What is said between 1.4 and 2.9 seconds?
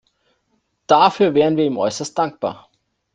wir ihm äußerst dankbar.